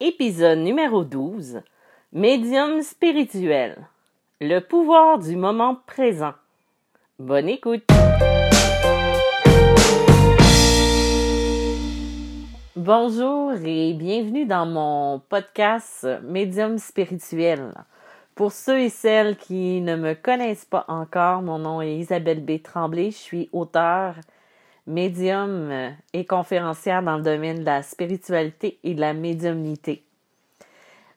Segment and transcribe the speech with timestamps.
[0.00, 1.60] Épisode numéro 12.
[2.12, 3.76] Médium spirituel.
[4.40, 6.32] Le pouvoir du moment présent.
[7.20, 7.84] Bonne écoute.
[12.74, 17.72] Bonjour et bienvenue dans mon podcast Médium spirituel.
[18.34, 22.60] Pour ceux et celles qui ne me connaissent pas encore, mon nom est Isabelle B.
[22.60, 23.12] Tremblay.
[23.12, 24.16] Je suis auteure,
[24.86, 30.04] médium et conférencière dans le domaine de la spiritualité et de la médiumnité.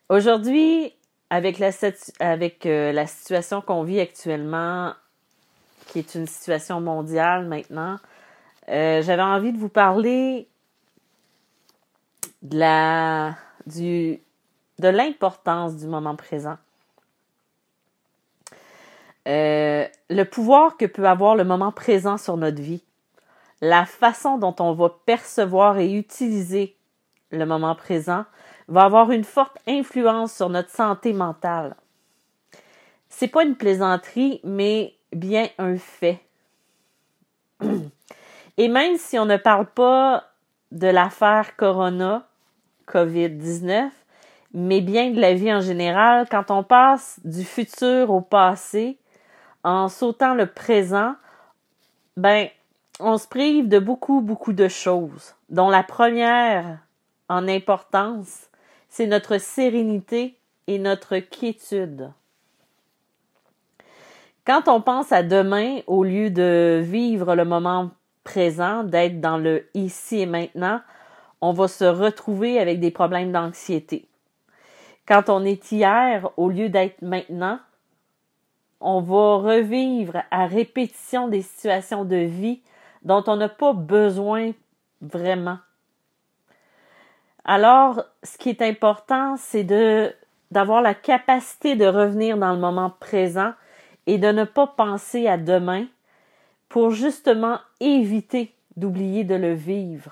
[0.10, 0.94] Aujourd'hui,
[1.30, 4.94] avec la, euh, situation qu'on vit actuellement,
[5.88, 7.98] qui est une situation mondiale maintenant,
[8.70, 10.48] euh, j'avais envie de vous parler
[12.42, 14.18] de
[14.80, 16.58] l'importance du moment présent.
[19.28, 22.82] Euh, le pouvoir que peut avoir le moment présent sur notre vie,
[23.62, 26.78] la façon dont on va percevoir et utiliser
[27.32, 28.26] le moment présent
[28.68, 31.76] va avoir une forte influence sur notre santé mentale.
[33.10, 36.20] C'est pas une plaisanterie, mais bien un fait.
[38.58, 40.26] Et même si on ne parle pas
[40.72, 42.28] de l'affaire Corona,
[42.88, 43.90] COVID-19,
[44.54, 48.98] mais bien de la vie en général, quand on passe du futur au passé,
[49.64, 51.16] en sautant le présent,
[52.16, 52.48] ben,
[53.00, 56.80] on se prive de beaucoup, beaucoup de choses, dont la première
[57.30, 58.50] en importance,
[58.90, 62.12] c'est notre sérénité et notre quiétude.
[64.46, 67.92] Quand on pense à demain, au lieu de vivre le moment
[68.24, 70.82] présent, d'être dans le ici et maintenant,
[71.42, 74.08] on va se retrouver avec des problèmes d'anxiété.
[75.06, 77.60] Quand on est hier, au lieu d'être maintenant,
[78.80, 82.62] on va revivre à répétition des situations de vie
[83.04, 84.52] dont on n'a pas besoin
[85.02, 85.60] vraiment.
[87.46, 89.64] Alors, ce qui est important, c'est
[90.52, 93.54] d'avoir la capacité de revenir dans le moment présent
[94.06, 95.86] et de ne pas penser à demain
[96.70, 100.12] pour justement éviter d'oublier de le vivre.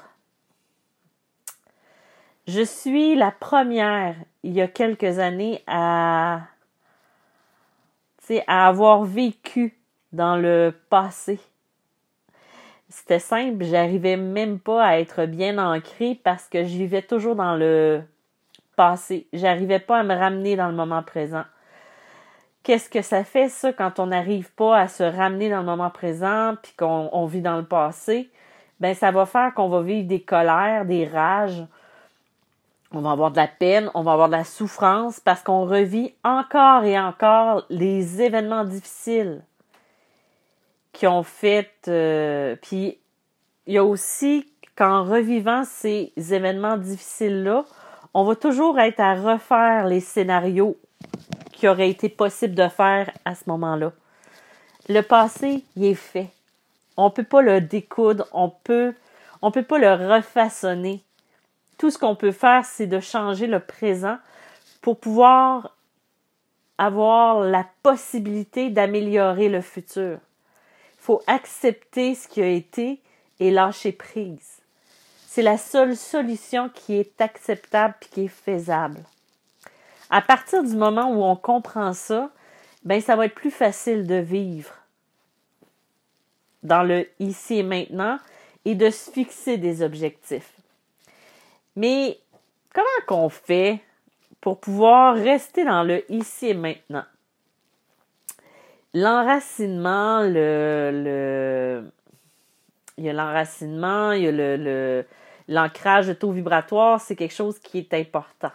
[2.48, 6.42] Je suis la première, il y a quelques années, à,
[8.48, 9.78] à avoir vécu
[10.14, 11.40] dans le passé.
[12.98, 17.58] C'était simple, j'arrivais même pas à être bien ancrée parce que je vivais toujours dans
[17.58, 18.02] le
[18.78, 19.28] passé.
[19.34, 21.44] J'arrivais pas à me ramener dans le moment présent.
[22.64, 25.90] Qu'est-ce que ça fait ça quand on n'arrive pas à se ramener dans le moment
[25.90, 28.30] présent puis qu'on vit dans le passé?
[28.80, 31.66] Ben ça va faire qu'on va vivre des colères, des rages,
[32.94, 36.16] on va avoir de la peine, on va avoir de la souffrance parce qu'on revit
[36.24, 39.44] encore et encore les événements difficiles
[40.96, 41.70] qui ont fait.
[41.88, 42.98] Euh, puis
[43.68, 47.66] il y a aussi qu'en revivant ces événements difficiles-là,
[48.14, 50.78] on va toujours être à refaire les scénarios
[51.52, 53.92] qui auraient été possible de faire à ce moment-là.
[54.88, 56.30] Le passé, il est fait.
[56.98, 58.94] On peut pas le découdre, on peut,
[59.42, 61.04] on peut pas le refaçonner.
[61.78, 64.18] Tout ce qu'on peut faire, c'est de changer le présent
[64.82, 65.76] pour pouvoir
[66.78, 70.20] avoir la possibilité d'améliorer le futur.
[71.06, 73.00] Il faut accepter ce qui a été
[73.40, 74.58] et lâcher prise.
[75.28, 79.04] C'est la seule solution qui est acceptable et qui est faisable.
[80.10, 82.32] À partir du moment où on comprend ça,
[82.86, 84.74] ben ça va être plus facile de vivre
[86.64, 88.18] dans le ici et maintenant
[88.66, 90.54] et de se fixer des objectifs.
[91.76, 92.18] Mais
[92.74, 93.80] comment qu'on fait
[94.42, 97.06] pour pouvoir rester dans le ici et maintenant?
[98.98, 101.92] L'enracinement, le, le,
[102.98, 105.06] il y a l'enracinement, il y a le,
[105.50, 108.54] l'ancrage de taux vibratoire, c'est quelque chose qui est important.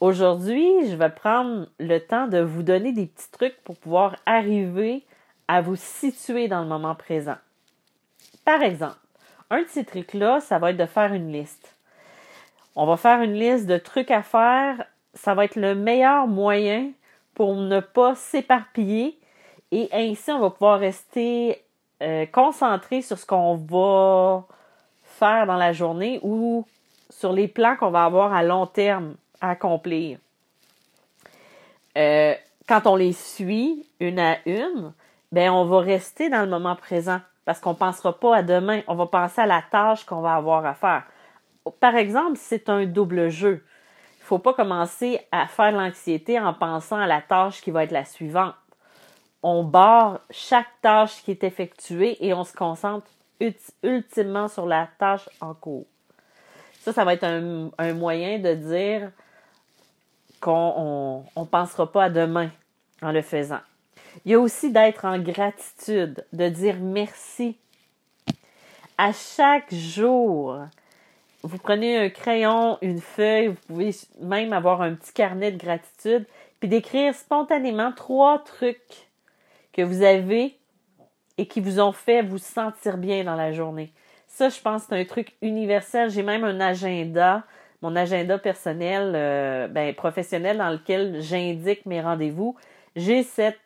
[0.00, 5.02] Aujourd'hui, je vais prendre le temps de vous donner des petits trucs pour pouvoir arriver
[5.48, 7.38] à vous situer dans le moment présent.
[8.44, 8.94] Par exemple,
[9.50, 11.74] un de ces trucs-là, ça va être de faire une liste.
[12.76, 14.86] On va faire une liste de trucs à faire.
[15.12, 16.92] Ça va être le meilleur moyen
[17.34, 19.18] pour ne pas s'éparpiller
[19.70, 21.62] et ainsi on va pouvoir rester
[22.02, 24.44] euh, concentré sur ce qu'on va
[25.02, 26.66] faire dans la journée ou
[27.10, 30.18] sur les plans qu'on va avoir à long terme à accomplir.
[31.96, 32.34] Euh,
[32.68, 34.92] quand on les suit une à une,
[35.30, 38.80] ben on va rester dans le moment présent parce qu'on ne pensera pas à demain,
[38.88, 41.04] on va penser à la tâche qu'on va avoir à faire
[41.80, 43.64] par exemple, c'est un double jeu.
[44.18, 47.84] Il ne faut pas commencer à faire l'anxiété en pensant à la tâche qui va
[47.84, 48.54] être la suivante.
[49.46, 53.06] On barre chaque tâche qui est effectuée et on se concentre
[53.82, 55.84] ultimement sur la tâche en cours.
[56.80, 59.10] Ça, ça va être un, moyen de dire
[60.40, 62.48] qu'on ne pensera pas à demain
[63.02, 63.60] en le faisant.
[64.24, 67.58] Il y a aussi d'être en gratitude, de dire merci.
[68.96, 70.56] À chaque jour,
[71.42, 76.24] vous prenez un crayon, une feuille, vous pouvez même avoir un petit carnet de gratitude,
[76.60, 79.04] puis d'écrire spontanément trois trucs
[79.74, 80.56] que vous avez
[81.36, 83.92] et qui vous ont fait vous sentir bien dans la journée.
[84.28, 86.10] Ça, je pense, c'est un truc universel.
[86.10, 87.44] J'ai même un agenda,
[87.82, 92.56] mon agenda personnel, euh, ben, professionnel, dans lequel j'indique mes rendez-vous.
[92.96, 93.58] J'ai cette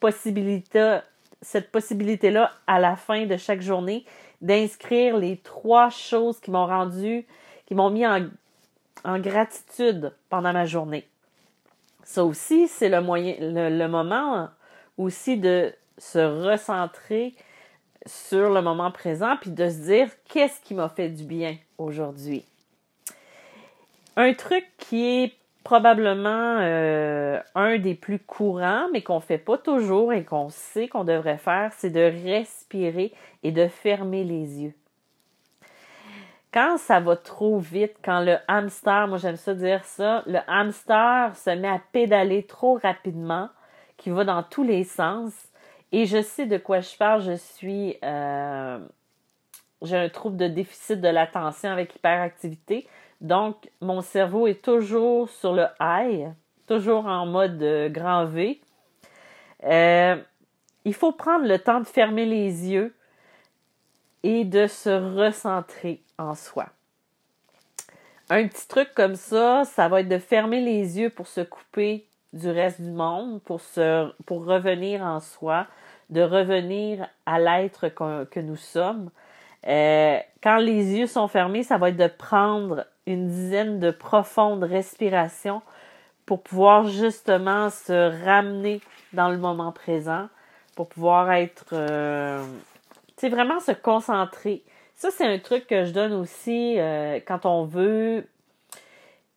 [0.00, 0.98] possibilité,
[1.40, 4.04] cette possibilité-là à la fin de chaque journée
[4.40, 7.26] d'inscrire les trois choses qui m'ont rendu,
[7.66, 8.28] qui m'ont mis en,
[9.18, 11.08] gratitude pendant ma journée.
[12.02, 13.00] Ça aussi, c'est le,
[13.88, 14.48] moment
[14.98, 17.34] aussi de se recentrer
[18.06, 22.44] sur le moment présent puis de se dire qu'est-ce qui m'a fait du bien aujourd'hui?
[24.16, 29.56] Un truc qui est probablement euh, un des plus courants, mais qu'on ne fait pas
[29.56, 33.12] toujours et qu'on sait qu'on devrait faire, c'est de respirer
[33.42, 34.74] et de fermer les yeux.
[36.52, 41.34] Quand ça va trop vite, quand le hamster, moi j'aime ça dire ça, le hamster
[41.34, 43.48] se met à pédaler trop rapidement,
[44.04, 45.32] qui va dans tous les sens,
[45.90, 47.96] et je sais de quoi je parle, je suis...
[48.04, 48.78] Euh,
[49.80, 52.86] j'ai un trouble de déficit de l'attention avec hyperactivité.
[53.22, 56.34] Donc, mon cerveau est toujours sur le high,
[56.66, 58.60] toujours en mode euh, grand V.
[59.64, 60.16] Euh,
[60.84, 62.94] il faut prendre le temps de fermer les yeux
[64.22, 66.66] et de se recentrer en soi.
[68.28, 72.06] Un petit truc comme ça, ça va être de fermer les yeux pour se couper
[72.34, 75.66] du reste du monde, pour, se, pour revenir en soi,
[76.10, 79.10] de revenir à l'être que nous sommes.
[79.66, 84.64] Euh, quand les yeux sont fermés, ça va être de prendre une dizaine de profondes
[84.64, 85.62] respirations
[86.26, 88.80] pour pouvoir justement se ramener
[89.12, 90.28] dans le moment présent,
[90.74, 92.42] pour pouvoir être, euh,
[93.08, 94.62] tu sais, vraiment se concentrer.
[94.96, 98.26] Ça, c'est un truc que je donne aussi euh, quand on veut,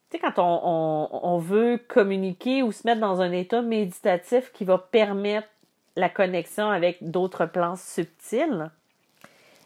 [0.09, 4.77] tu sais, quand on, veut communiquer ou se mettre dans un état méditatif qui va
[4.77, 5.47] permettre
[5.95, 8.71] la connexion avec d'autres plans subtils.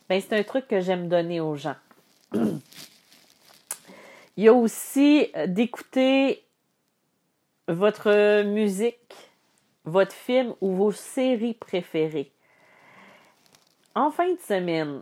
[0.10, 1.76] Ben, c'est un truc que j'aime donner aux gens.
[4.38, 6.44] Il y a aussi euh, d'écouter
[7.68, 9.14] votre musique,
[9.86, 12.32] votre film ou vos séries préférées.
[13.94, 15.02] En fin de semaine,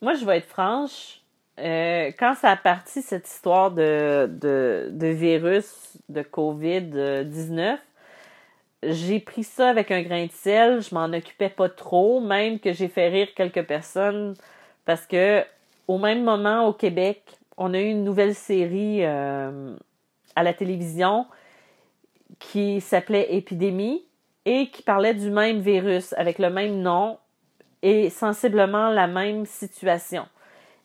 [0.00, 1.20] moi je vais être franche,
[1.58, 7.78] euh, quand ça a parti cette histoire de, de, virus, de COVID-19,
[8.82, 12.72] j'ai pris ça avec un grain de sel, je m'en occupais pas trop, même que
[12.72, 14.34] j'ai fait rire quelques personnes
[14.84, 15.44] parce que
[15.86, 17.22] au même moment au Québec,
[17.56, 19.74] on a eu une nouvelle série euh,
[20.34, 21.26] à la télévision
[22.38, 24.04] qui s'appelait Épidémie
[24.44, 27.18] et qui parlait du même virus avec le même nom
[27.82, 30.26] et sensiblement la même situation.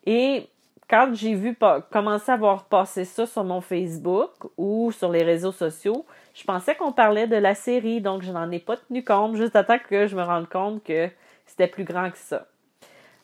[0.05, 0.47] Et
[0.89, 1.55] quand j'ai vu
[1.91, 6.75] commencer à voir passer ça sur mon Facebook ou sur les réseaux sociaux, je pensais
[6.75, 9.77] qu'on parlait de la série, donc je n'en ai pas tenu compte, juste à temps
[9.77, 11.09] que je me rende compte que
[11.45, 12.47] c'était plus grand que ça.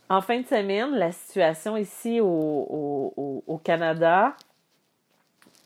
[0.10, 4.36] En fin de semaine, la situation ici au, Canada,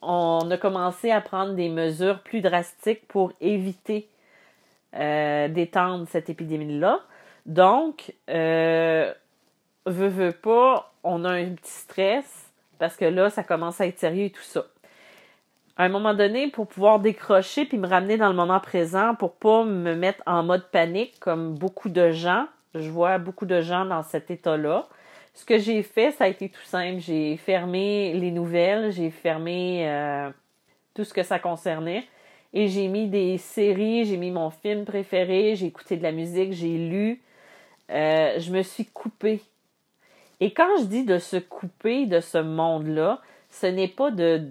[0.01, 4.07] on a commencé à prendre des mesures plus drastiques pour éviter
[4.95, 7.01] euh, d'étendre cette épidémie-là.
[7.45, 9.13] Donc, euh,
[9.89, 13.99] veut, veut pas, on a un petit stress parce que là, ça commence à être
[13.99, 14.65] sérieux et tout ça.
[15.77, 19.35] À un moment donné, pour pouvoir décrocher puis me ramener dans le moment présent, pour
[19.35, 23.85] pas me mettre en mode panique comme beaucoup de gens, je vois beaucoup de gens
[23.85, 24.87] dans cet état-là.
[25.33, 26.99] Ce que j'ai fait, ça a été tout simple.
[26.99, 30.29] J'ai fermé les nouvelles, j'ai fermé euh,
[30.93, 32.05] tout ce que ça concernait.
[32.51, 36.51] Et j'ai mis des séries, j'ai mis mon film préféré, j'ai écouté de la musique,
[36.51, 37.21] j'ai lu.
[37.89, 39.41] Euh, je me suis coupée.
[40.39, 44.49] Et quand je dis de se couper de ce monde-là, ce n'est pas de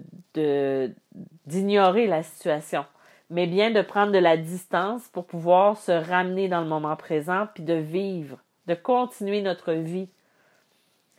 [1.45, 2.85] d'ignorer la situation
[3.29, 7.47] mais bien de prendre de la distance pour pouvoir se ramener dans le moment présent
[7.53, 10.09] puis de vivre, de continuer notre vie.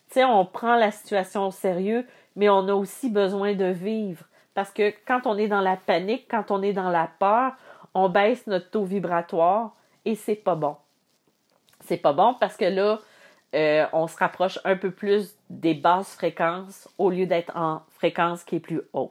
[0.09, 4.25] Tu sais, on prend la situation au sérieux, mais on a aussi besoin de vivre
[4.55, 7.53] parce que quand on est dans la panique, quand on est dans la peur,
[7.95, 9.75] on baisse notre taux vibratoire
[10.05, 10.77] et c'est pas bon.
[11.85, 12.99] C'est pas bon parce que là,
[13.55, 18.45] euh, on se rapproche un peu plus des basses fréquences au lieu d'être en fréquence
[18.45, 19.11] qui est plus haute.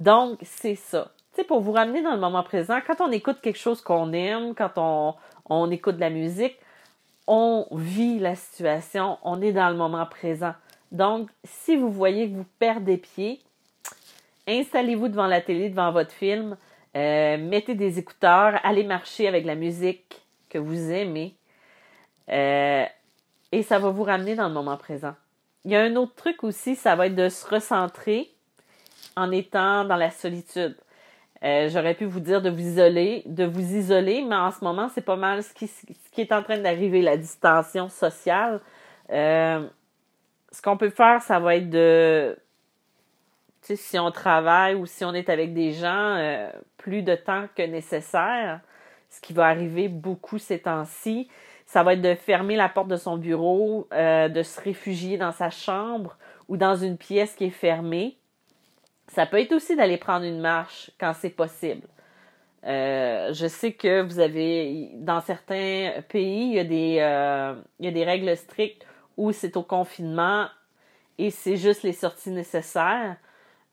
[0.00, 1.10] Donc, c'est ça
[1.44, 4.72] pour vous ramener dans le moment présent, quand on écoute quelque chose qu'on aime, quand
[4.76, 5.14] on,
[5.48, 6.56] on écoute de la musique,
[7.26, 10.54] on vit la situation, on est dans le moment présent.
[10.90, 13.40] Donc, si vous voyez que vous perdez pied,
[14.48, 16.56] installez-vous devant la télé, devant votre film,
[16.96, 21.36] euh, mettez des écouteurs, allez marcher avec la musique que vous aimez,
[22.30, 22.84] euh,
[23.52, 25.14] et ça va vous ramener dans le moment présent.
[25.64, 28.30] Il y a un autre truc aussi, ça va être de se recentrer
[29.16, 30.76] en étant dans la solitude.
[31.42, 34.88] Euh, j'aurais pu vous dire de vous isoler, de vous isoler, mais en ce moment,
[34.94, 35.70] c'est pas mal ce qui,
[36.18, 38.60] est en train d'arriver, la distension sociale.
[39.10, 39.66] Euh,
[40.52, 42.36] ce qu'on peut faire, ça va être de,
[43.62, 48.60] si on travaille ou si on est avec des gens plus de temps que nécessaire,
[49.08, 51.28] ce qui va arriver beaucoup ces temps-ci,
[51.70, 55.50] ça va être de fermer la porte de son bureau, de se réfugier dans sa
[55.50, 56.16] chambre
[56.48, 58.18] ou dans une pièce qui est fermée
[59.10, 61.86] ça peut être aussi d'aller prendre une marche quand c'est possible.
[62.64, 67.86] Euh, je sais que vous avez, dans certains pays, il y a des, euh, il
[67.86, 68.86] y a des règles strictes
[69.16, 70.46] où c'est au confinement
[71.18, 73.16] et c'est juste les sorties nécessaires.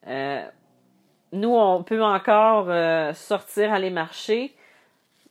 [0.08, 0.44] Euh,
[1.34, 2.68] nous, on peut encore
[3.14, 4.56] sortir, aller marcher.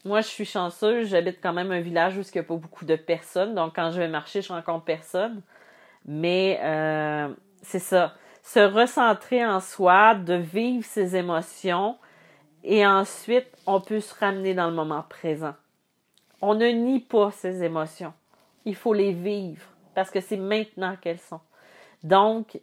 [0.06, 2.84] Moi, je suis chanceuse, j'habite quand même un village où il n'y a pas beaucoup
[2.84, 5.42] de personnes, donc quand je vais marcher, je rencontre personne.
[6.06, 6.60] Mais
[7.62, 8.14] c'est ça
[8.46, 11.98] se recentrer en soi, de vivre ses émotions
[12.62, 15.54] et ensuite on peut se ramener dans le moment présent.
[16.40, 18.14] On ne nie pas ses émotions.
[18.64, 21.40] Il faut les vivre parce que c'est maintenant qu'elles sont.
[22.04, 22.60] Donc,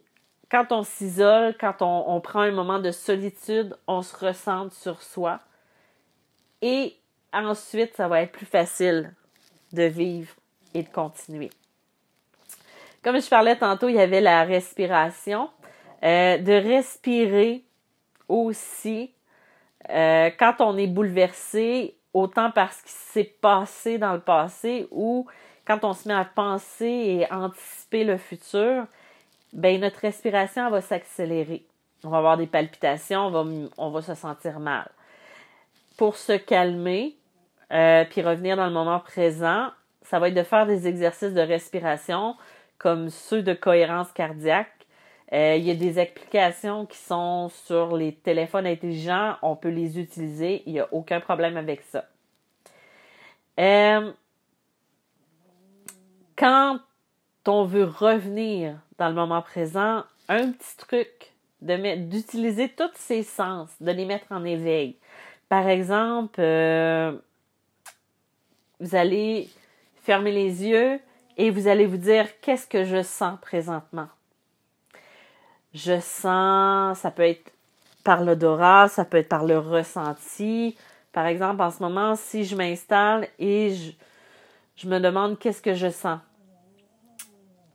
[0.50, 5.02] quand on s'isole, quand on, on, prend un moment de solitude, on se ressente sur
[5.02, 5.40] soi
[6.62, 6.96] et
[7.34, 9.12] ensuite ça va être plus facile
[9.72, 10.34] de vivre
[10.72, 11.50] et de continuer.
[13.02, 15.50] Comme je parlais tantôt, il y avait la respiration.
[16.02, 17.64] Euh, de respirer
[18.28, 19.10] aussi
[19.88, 25.26] euh, quand on est bouleversé, autant parce qu'il s'est passé dans le passé ou
[25.66, 28.86] quand on se met à penser et anticiper le futur,
[29.54, 31.64] ben notre respiration va s'accélérer.
[32.04, 34.90] On va avoir des palpitations, on va, on va se sentir mal.
[35.96, 37.16] Pour se calmer,
[37.72, 39.68] euh, puis revenir dans le moment présent,
[40.02, 42.36] ça va être de faire des exercices de respiration
[42.78, 44.74] comme ceux de cohérence cardiaque
[45.32, 49.36] euh, il y a des applications qui sont sur les téléphones intelligents.
[49.42, 50.62] On peut les utiliser.
[50.66, 52.04] Il n'y a aucun problème avec ça.
[53.58, 54.12] Euh,
[56.36, 56.78] quand
[57.46, 63.90] on veut revenir dans le moment présent, un petit truc d'utiliser tous ses sens, de
[63.90, 64.96] les mettre en éveil.
[65.48, 67.12] Par exemple, euh,
[68.80, 69.48] vous allez
[70.02, 71.00] fermer les yeux
[71.36, 74.08] et vous allez vous dire qu'est-ce que je sens présentement?
[75.72, 77.52] Je sens, ça peut être
[78.04, 80.76] par l'odorat, ça peut être par le ressenti.
[81.12, 83.74] Par exemple, en ce moment, si je m'installe et
[84.76, 86.20] je, me demande qu'est-ce que je sens?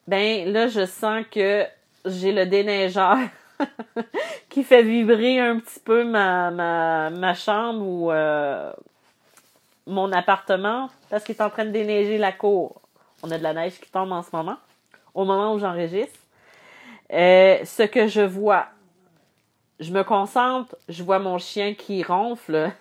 [0.08, 1.66] Ben là, je sens que
[2.06, 3.18] j'ai le déneigeur
[4.50, 8.72] qui fait vibrer un petit peu ma, ma, ma chambre ou euh,
[9.90, 12.82] mon appartement parce qu'il est en train de déneiger la cour.
[13.24, 14.58] On a de la neige qui tombe en ce moment,
[15.14, 16.20] au moment où j'enregistre.
[17.12, 18.68] Euh, ce que je vois,
[19.80, 22.72] je me concentre, je vois mon chien qui ronfle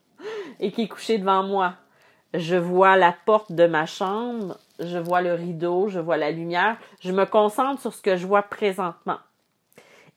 [0.60, 1.74] et qui est couché devant moi.
[2.34, 6.76] Je vois la porte de ma chambre, je vois le rideau, je vois la lumière.
[7.00, 9.18] Je me concentre sur ce que je vois présentement.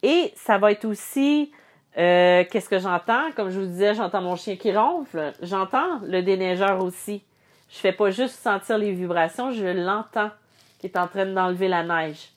[0.03, 1.51] Et ça va être aussi
[1.97, 3.31] euh, qu'est-ce que j'entends?
[3.35, 5.33] Comme je vous disais, j'entends mon chien qui ronfle.
[5.41, 7.23] J'entends le déneigeur aussi.
[7.69, 10.31] Je fais pas juste sentir les vibrations, je l'entends
[10.79, 12.31] qui est en train d'enlever la neige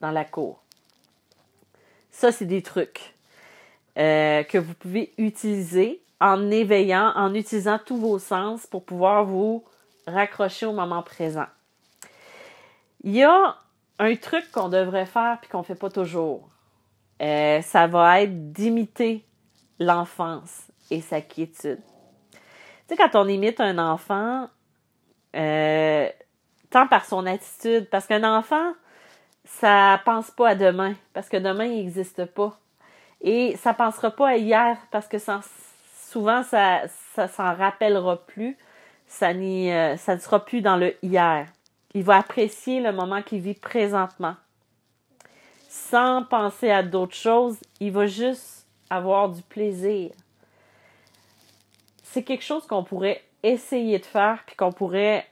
[0.00, 0.60] dans la cour.
[2.10, 3.14] Ça, c'est des trucs
[3.98, 9.64] euh, que vous pouvez utiliser en éveillant, en utilisant tous vos sens pour pouvoir vous
[10.06, 11.46] raccrocher au moment présent.
[13.04, 13.56] Il y a
[13.98, 16.48] un truc qu'on devrait faire puis qu'on ne fait pas toujours.
[17.22, 19.24] Euh, ça va être d'imiter
[19.78, 21.80] l'enfance et sa quiétude.
[22.32, 22.38] Tu
[22.88, 24.48] sais, quand on imite un enfant,
[25.36, 26.08] euh,
[26.70, 28.72] tant par son attitude, parce qu'un enfant,
[29.44, 32.58] ça pense pas à demain, parce que demain, il n'existe pas.
[33.20, 36.82] Et ça pensera pas à hier, parce que souvent, ça
[37.14, 38.56] ça s'en rappellera plus.
[39.06, 41.46] Ça, euh, ça ne sera plus dans le hier.
[41.94, 44.34] Il va apprécier le moment qu'il vit présentement.
[45.72, 50.10] Sans penser à d'autres choses, il va juste avoir du plaisir.
[52.02, 55.26] C'est quelque chose qu'on pourrait essayer de faire, puis qu'on pourrait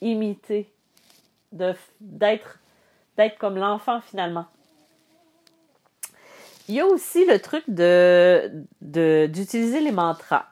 [0.00, 0.72] imiter,
[1.50, 2.60] d'être
[3.40, 4.46] comme l'enfant finalement.
[6.68, 7.64] Il y a aussi le truc
[8.80, 10.46] d'utiliser les mantras.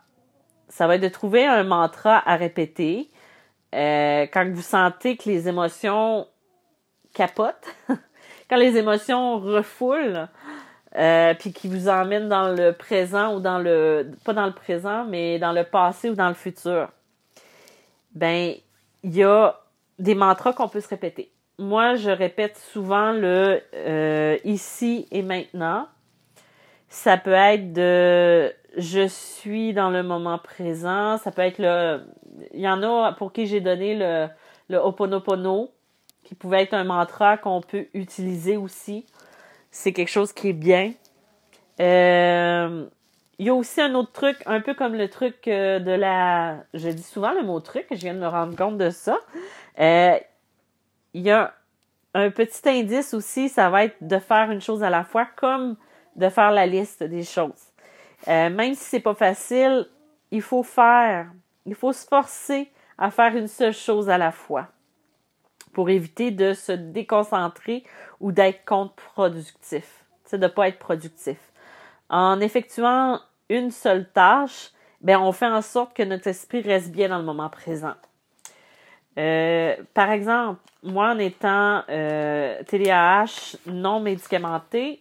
[0.69, 3.09] Ça va être de trouver un mantra à répéter
[3.73, 6.27] euh, quand vous sentez que les émotions
[7.15, 7.69] capotent,
[8.49, 10.29] quand les émotions refoulent,
[10.97, 15.05] euh, puis qui vous emmènent dans le présent ou dans le pas dans le présent,
[15.05, 16.89] mais dans le passé ou dans le futur.
[18.15, 18.55] Ben,
[19.03, 19.61] il y a
[19.99, 21.31] des mantras qu'on peut se répéter.
[21.59, 25.87] Moi, je répète souvent le euh, ici et maintenant.
[26.89, 31.19] Ça peut être de je suis dans le moment présent.
[31.19, 32.01] Ça peut être le.
[32.55, 34.29] Il y en a pour qui j'ai donné le,
[34.69, 34.81] le
[36.29, 39.07] qui pouvait être un mantra qu'on peut utiliser aussi.
[39.71, 40.93] C'est quelque chose qui est bien.
[41.81, 42.87] Euh,
[43.39, 46.59] il y a aussi un autre truc, un peu comme le truc euh, de la...
[46.75, 49.19] Je dis souvent le mot truc, je viens de me rendre compte de ça.
[49.81, 50.19] Euh,
[51.15, 51.55] il y a
[52.13, 55.77] un petit indice aussi, ça va être de faire une chose à la fois, comme
[56.17, 57.73] de faire la liste des choses.
[58.27, 59.87] même si c'est pas facile,
[60.31, 61.31] il faut faire,
[61.65, 64.69] il faut se forcer à faire une seule chose à la fois
[65.79, 67.85] pour éviter de se déconcentrer
[68.19, 69.85] ou d'être contre-productif,
[70.33, 71.39] de ne pas être productif.
[72.09, 74.71] En effectuant une seule tâche,
[75.03, 77.95] ben, on fait en sorte que notre esprit reste bien dans le moment présent.
[79.19, 85.01] Euh, par exemple, moi, en étant euh, TDAH non médicamenté,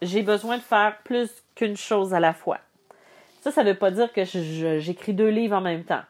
[0.00, 2.60] j'ai besoin de faire plus qu'une chose à la fois.
[3.42, 6.04] Ça, ça ne veut pas dire que j'écris deux livres en même temps.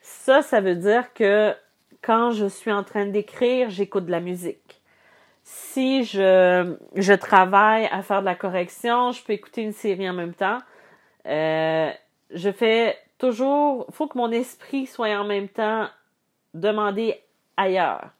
[0.00, 1.56] Ça, ça veut dire que
[2.04, 4.82] quand je suis en train d'écrire, j'écoute de la musique.
[5.42, 10.12] Si je, je travaille à faire de la correction, je peux écouter une série en
[10.12, 10.58] même temps.
[11.26, 11.90] Euh,
[12.30, 15.88] je fais toujours, faut que mon esprit soit en même temps
[16.52, 17.22] demandé
[17.56, 18.10] ailleurs.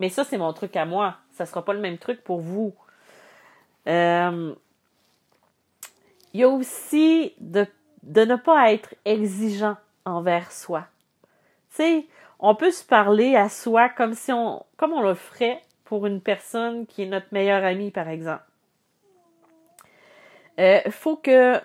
[0.00, 1.16] Mais ça, c'est mon truc à moi.
[1.32, 2.74] Ça sera pas le même truc pour vous.
[3.86, 4.54] Euh,
[6.32, 7.66] il y a aussi de,
[8.02, 10.86] de ne pas être exigeant envers soi.
[11.70, 12.06] Tu sais,
[12.46, 16.20] on peut se parler à soi comme si on, comme on le ferait pour une
[16.20, 18.44] personne qui est notre meilleure amie, par exemple.
[20.58, 21.58] Il euh, faut que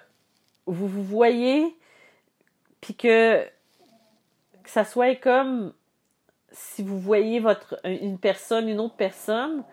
[0.67, 1.75] vous vous voyez,
[2.79, 3.45] puis que,
[4.63, 5.73] ça soit comme
[6.51, 9.65] si vous voyez votre une personne, une autre personne,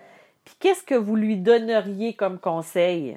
[0.45, 3.17] puis qu'est-ce que vous lui donneriez comme conseil?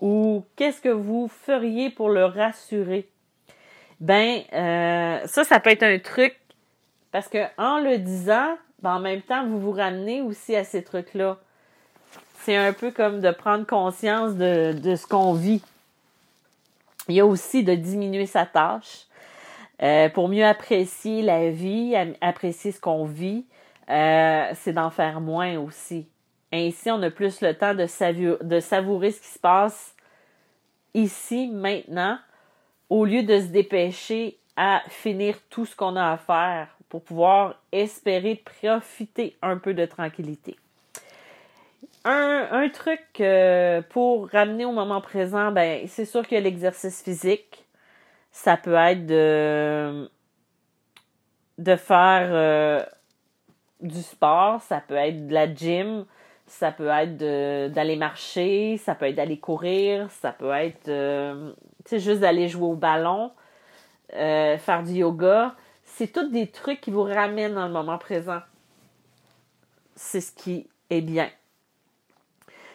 [0.00, 3.10] Ou qu'est-ce que vous feriez pour le rassurer?
[4.00, 6.38] Ben, euh, ça, ça peut être un truc
[7.10, 10.82] parce que en le disant, ben, en même temps, vous vous ramenez aussi à ces
[10.84, 11.38] trucs-là.
[12.40, 15.62] C'est un peu comme de prendre conscience de, de ce qu'on vit.
[17.08, 19.06] Il y a aussi de diminuer sa tâche
[19.82, 23.46] euh, pour mieux apprécier la vie, apprécier ce qu'on vit.
[23.88, 26.06] Euh, c'est d'en faire moins aussi.
[26.52, 29.94] Ainsi, on a plus le temps de, de savourer ce qui se passe
[30.94, 32.18] ici, maintenant,
[32.90, 37.60] au lieu de se dépêcher à finir tout ce qu'on a à faire pour pouvoir
[37.70, 40.56] espérer profiter un peu de tranquillité.
[42.04, 47.66] Un, truc euh, pour ramener au moment présent, ben c'est sûr que l'exercice physique,
[48.30, 50.08] ça peut être de,
[51.76, 52.82] faire euh,
[53.82, 56.06] du sport, ça peut être de la gym,
[56.46, 57.18] ça peut être
[57.68, 61.52] d'aller marcher, ça peut être d'aller courir, ça peut être euh,
[61.96, 63.32] juste d'aller jouer au ballon,
[64.14, 65.54] euh, faire du yoga.
[65.84, 68.40] C'est tous des trucs qui vous ramènent dans le moment présent.
[69.96, 71.30] C'est ce qui est bien.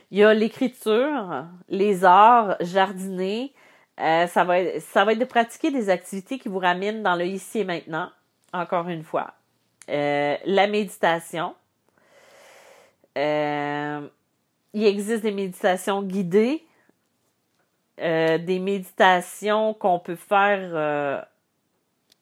[0.10, 3.54] Il y a l'écriture, les arts, jardiner.
[3.99, 7.15] Euh, ça, va être, ça va être de pratiquer des activités qui vous ramènent dans
[7.15, 8.10] le ici et maintenant,
[8.52, 9.34] encore une fois.
[9.88, 11.54] la méditation,
[13.17, 14.08] euh,
[14.73, 16.65] il existe des méditations guidées,
[17.99, 21.21] euh, des méditations qu'on peut faire euh,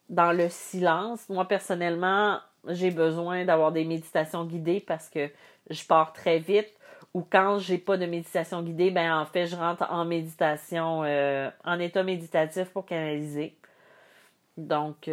[0.09, 1.27] dans le silence.
[1.29, 5.29] Moi, personnellement, j'ai besoin d'avoir des méditations guidées parce que
[5.69, 6.69] je pars très vite.
[7.13, 11.79] Ou quand j'ai pas de méditation guidée, ben en fait, je rentre en méditation, en
[11.79, 13.57] état méditatif pour canaliser.
[14.55, 15.09] Donc,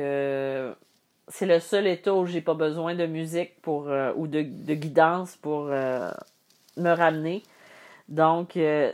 [1.28, 5.36] c'est le seul état où j'ai pas besoin de musique pour euh, ou de, guidance
[5.36, 6.10] pour euh,
[6.76, 7.42] me ramener.
[8.08, 8.92] Donc, euh,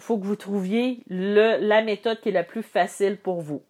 [0.00, 3.62] faut que vous trouviez la méthode qui est la plus facile pour vous.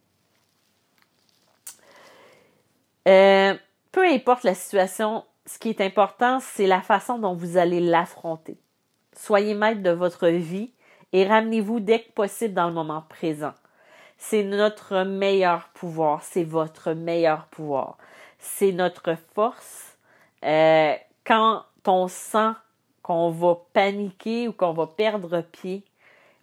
[3.05, 8.57] peu importe la situation, ce qui est important, c'est la façon dont vous allez l'affronter.
[9.17, 10.73] Soyez maître de votre vie
[11.13, 13.53] et ramenez-vous dès que possible dans le moment présent.
[14.17, 17.97] C'est notre meilleur pouvoir, c'est votre meilleur pouvoir.
[18.39, 19.97] C'est notre force.
[20.45, 22.53] Euh, quand on sent
[23.03, 25.85] qu'on va paniquer ou qu'on va perdre pied,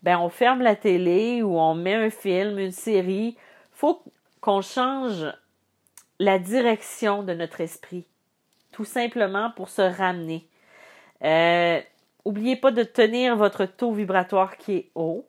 [0.03, 3.38] ben on ferme la télé ou on met un film, une série.
[3.73, 4.01] Faut
[4.41, 5.25] qu'on change
[6.19, 8.05] la direction de notre esprit,
[8.71, 10.47] tout simplement pour se ramener.
[11.23, 11.79] Euh,
[12.25, 15.25] oubliez pas de tenir votre taux vibratoire qui est haut.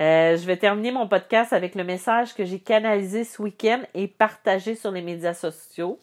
[0.00, 4.08] Euh, je vais terminer mon podcast avec le message que j'ai canalisé ce week-end et
[4.08, 5.98] partagé sur les médias sociaux.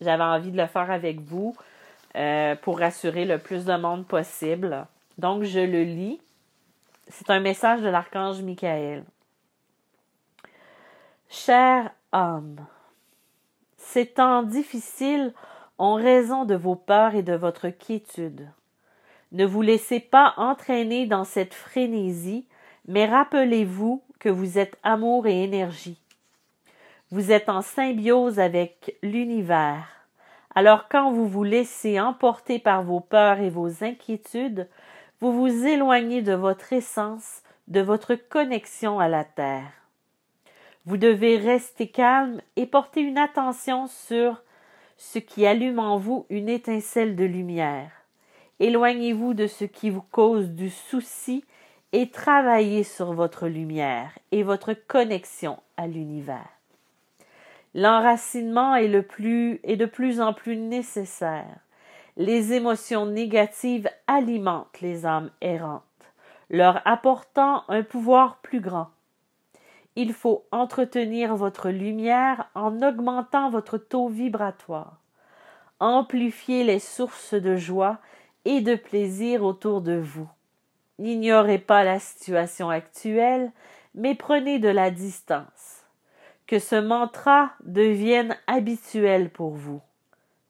[0.00, 1.54] J'avais envie de le faire avec vous
[2.16, 4.86] euh, pour rassurer le plus de monde possible.
[5.18, 6.20] Donc, je le lis.
[7.08, 9.04] C'est un message de l'archange Michael.
[11.28, 12.64] Cher homme,
[13.76, 15.34] ces temps difficiles
[15.78, 18.48] ont raison de vos peurs et de votre quiétude.
[19.32, 22.46] Ne vous laissez pas entraîner dans cette frénésie,
[22.86, 26.00] mais rappelez-vous que vous êtes amour et énergie.
[27.10, 29.86] Vous êtes en symbiose avec l'univers.
[30.54, 34.68] Alors quand vous vous laissez emporter par vos peurs et vos inquiétudes,
[35.24, 39.72] vous vous éloignez de votre essence, de votre connexion à la Terre.
[40.84, 44.42] Vous devez rester calme et porter une attention sur
[44.98, 47.90] ce qui allume en vous une étincelle de lumière.
[48.60, 51.42] Éloignez-vous de ce qui vous cause du souci
[51.92, 56.50] et travaillez sur votre lumière et votre connexion à l'univers.
[57.74, 61.63] L'enracinement est, de plus en plus nécessaire.
[62.16, 65.82] Les émotions négatives alimentent les âmes errantes,
[66.48, 68.88] leur apportant un pouvoir plus grand.
[69.96, 74.98] Il faut entretenir votre lumière en augmentant votre taux vibratoire.
[75.80, 77.98] Amplifiez les sources de joie
[78.44, 80.28] et de plaisir autour de vous.
[81.00, 83.50] N'ignorez pas la situation actuelle,
[83.94, 85.82] mais prenez de la distance
[86.46, 89.80] que ce mantra devienne habituel pour vous.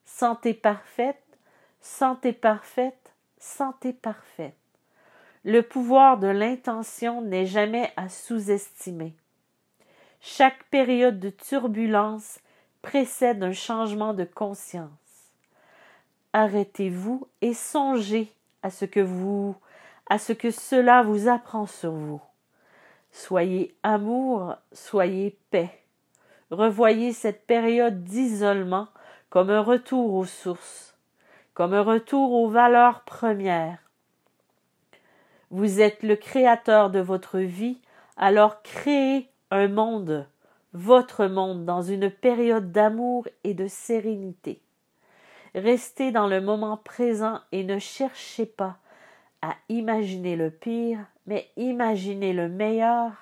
[0.05, 1.24] Santé parfaite,
[1.85, 4.57] santé parfaite, santé parfaite.
[5.45, 9.15] Le pouvoir de l'intention n'est jamais à sous-estimer.
[10.23, 12.41] Chaque période de turbulence
[12.81, 14.89] précède un changement de conscience.
[16.33, 19.55] Arrêtez-vous et songez à ce que vous
[20.09, 22.21] à ce que cela vous apprend sur vous.
[23.11, 25.83] Soyez amour, soyez paix.
[26.51, 28.89] Revoyez cette période d'isolement
[29.31, 30.94] comme un retour aux sources,
[31.55, 33.79] comme un retour aux valeurs premières.
[35.51, 37.79] Vous êtes le créateur de votre vie,
[38.17, 40.27] alors créez un monde,
[40.73, 44.61] votre monde, dans une période d'amour et de sérénité.
[45.55, 48.77] Restez dans le moment présent et ne cherchez pas
[49.41, 53.13] à imaginer le pire, mais imaginez le meilleur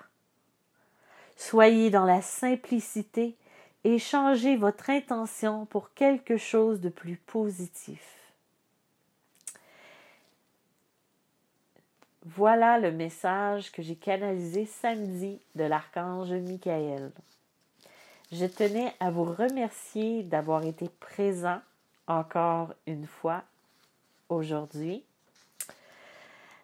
[1.37, 3.37] Soyez dans la simplicité
[3.83, 8.22] et changez votre intention pour quelque chose de plus positif.
[12.25, 17.11] Voilà le message que j'ai canalisé samedi de l'archange Michael.
[18.31, 21.59] Je tenais à vous remercier d'avoir été présent
[22.07, 23.43] encore une fois
[24.29, 25.03] aujourd'hui.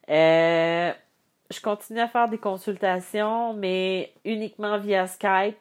[0.08, 0.92] Euh,
[1.50, 5.56] je continue à faire des consultations, mais uniquement via Skype,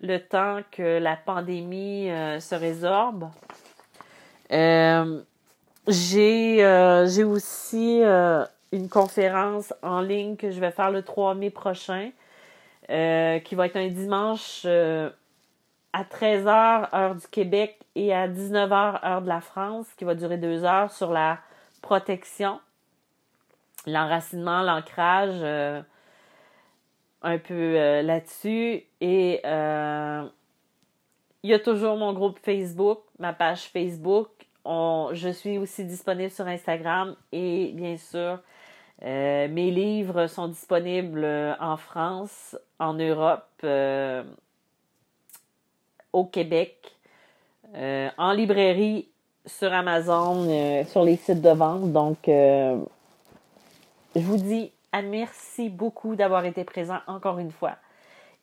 [0.00, 3.30] le temps que la pandémie euh, se résorbe.
[4.50, 5.22] Euh,
[5.86, 6.56] j'ai
[7.06, 8.02] j'ai aussi
[8.72, 12.10] une conférence en ligne que je vais faire le 3 mai prochain,
[12.88, 19.28] qui va être un dimanche à 13h heure du Québec et à 19h heure de
[19.28, 21.38] la France, qui va durer deux heures sur la
[21.82, 22.58] protection
[23.86, 25.82] l'enracinement, l'ancrage, euh,
[27.22, 28.84] un peu euh, là-dessus.
[29.00, 30.24] Et euh,
[31.42, 34.28] il y a toujours mon groupe Facebook, ma page Facebook.
[34.64, 38.38] je suis aussi disponible sur Instagram et bien sûr,
[39.02, 41.26] mes livres sont disponibles
[41.60, 43.64] en France, en Europe,
[46.12, 46.94] au Québec,
[47.74, 49.08] en librairie,
[49.44, 51.92] sur Amazon, sur les sites de vente.
[51.92, 52.84] Donc, je
[54.14, 57.76] vous dis merci beaucoup d'avoir été présent encore une fois.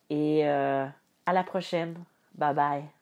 [0.10, 0.88] Et euh,
[1.26, 1.96] à la prochaine.
[2.34, 2.99] Bye bye.